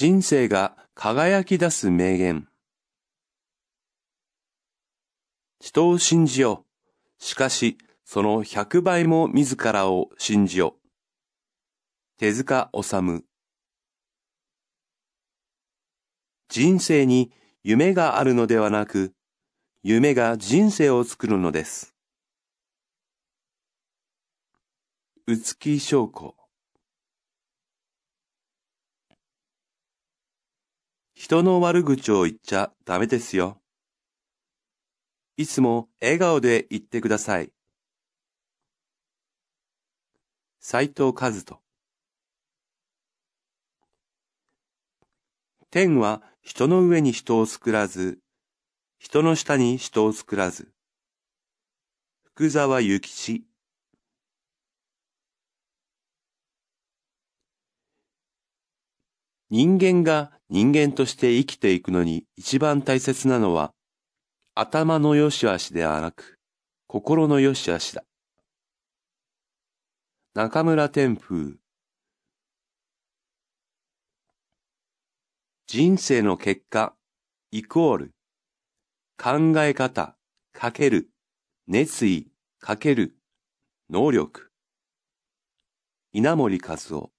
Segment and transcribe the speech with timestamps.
[0.00, 2.46] 人生が輝き出す名言。
[5.58, 6.64] 人を信じよ。
[7.18, 10.76] しかし、その百倍も自らを信じよ。
[12.16, 13.24] 手塚治虫。
[16.48, 17.32] 人生に
[17.64, 19.14] 夢があるのではなく、
[19.82, 21.92] 夢が人生を作るのです。
[25.26, 26.37] 宇月証拠
[31.28, 33.60] 人の悪口を言っちゃダメですよ。
[35.36, 37.52] いつも笑顔で言ってください。
[40.58, 41.60] 斎藤和人
[45.70, 48.20] 天は人の上に人を作らず、
[48.98, 50.72] 人の下に人を作らず。
[52.24, 53.44] 福沢諭吉
[59.50, 63.74] 人間が人間として生きていくのに一番大切なのは、
[64.54, 66.38] 頭の良し悪しではなく、
[66.86, 68.02] 心の良し悪しだ。
[70.34, 71.56] 中村天風
[75.66, 76.94] 人生の結果、
[77.50, 78.14] イコール、
[79.22, 80.16] 考え方、
[80.54, 81.10] かける、
[81.66, 83.18] 熱意、かける、
[83.90, 84.50] 能力。
[86.12, 87.10] 稲森和夫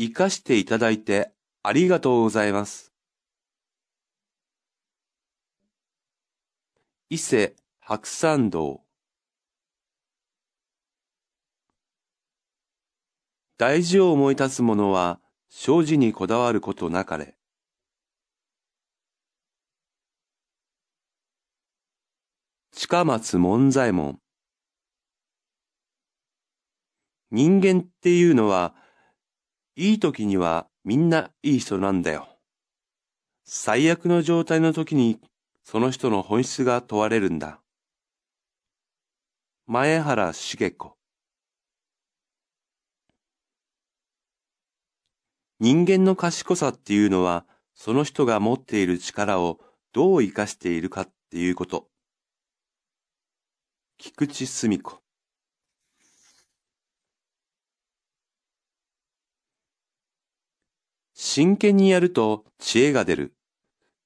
[0.00, 1.32] 生かしていただいて
[1.64, 2.92] ありがとうございます。
[7.10, 8.84] 伊勢白山道
[13.56, 15.18] 大事を思い立つ者は
[15.50, 17.34] 生じにこだわることなかれ。
[22.70, 24.20] 近松門左衛門
[27.32, 28.76] 人間っていうのは
[29.80, 32.26] いい時にはみんないい人なんだよ。
[33.44, 35.20] 最悪の状態の時に
[35.62, 37.60] その人の本質が問われるんだ。
[39.68, 40.96] 前原茂子
[45.60, 47.46] 人間の賢さっていうのは
[47.76, 49.60] その人が持っている力を
[49.92, 51.86] どう活かしているかっていうこと。
[53.96, 55.00] 菊池澄子
[61.38, 63.32] 真剣にやると知恵が出る。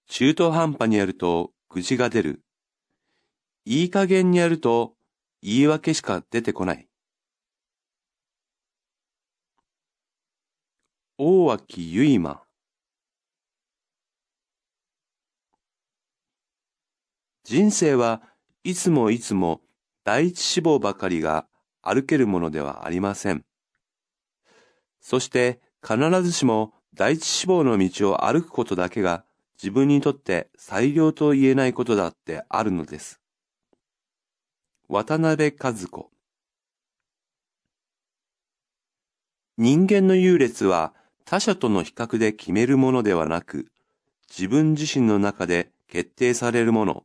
[0.06, 2.42] 中途半端にやると愚痴が出る。
[3.64, 4.96] いい加減にやると
[5.40, 6.86] 言い訳しか出てこない。
[11.16, 12.42] 大脇結馬
[17.44, 18.20] 人生は
[18.62, 19.62] いつもいつも
[20.04, 21.46] 第一志望ばかりが
[21.80, 23.46] 歩けるものではありません。
[25.00, 29.24] そして必ずしも第一志望の道を歩くことだけが
[29.56, 33.20] 自分にとって最良と言えないことだってあるのです。
[34.88, 36.10] 渡辺和子
[39.56, 40.92] 人間の優劣は
[41.24, 43.68] 他者との比較で決めるものではなく、
[44.28, 47.04] 自分自身の中で決定されるもの。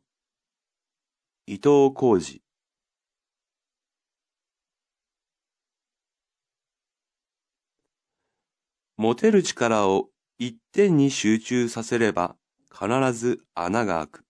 [1.46, 2.42] 伊藤浩二
[8.98, 12.34] 持てる力を一点に集中させれば
[12.68, 14.24] 必ず穴が開く。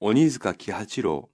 [0.00, 1.30] 鬼塚喜八郎